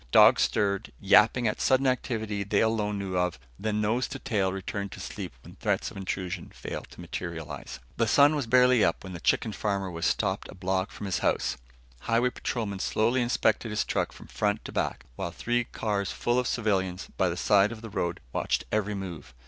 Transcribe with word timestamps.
Dogs 0.11 0.41
stirred, 0.41 0.91
yapping 0.99 1.47
at 1.47 1.61
sudden 1.61 1.85
activity 1.85 2.43
they 2.43 2.59
alone 2.61 2.97
knew 2.97 3.15
of, 3.15 3.37
then 3.59 3.81
nose 3.81 4.07
to 4.07 4.17
tail, 4.17 4.51
returned 4.51 4.91
to 4.93 4.99
sleep 4.99 5.31
when 5.43 5.55
threats 5.57 5.91
of 5.91 5.95
intrusion 5.97 6.49
failed 6.49 6.89
to 6.89 6.99
materialize. 6.99 7.79
The 7.97 8.07
sun 8.07 8.35
was 8.35 8.47
barely 8.47 8.83
up 8.83 9.03
when 9.03 9.13
the 9.13 9.19
chicken 9.19 9.51
farmer 9.51 9.91
was 9.91 10.07
stopped 10.07 10.49
a 10.49 10.55
block 10.55 10.89
from 10.89 11.05
his 11.05 11.19
house, 11.19 11.55
Highway 11.99 12.31
patrolmen 12.31 12.79
slowly 12.79 13.21
inspected 13.21 13.69
his 13.69 13.85
truck 13.85 14.11
from 14.11 14.25
front 14.25 14.65
to 14.65 14.71
back, 14.71 15.05
while 15.17 15.29
three 15.29 15.65
cars 15.65 16.11
full 16.11 16.39
of 16.39 16.47
civilians, 16.47 17.07
by 17.15 17.29
the 17.29 17.37
side 17.37 17.71
of 17.71 17.81
the 17.81 17.89
road, 17.91 18.21
watched 18.33 18.63
every 18.71 18.95
move. 18.95 19.35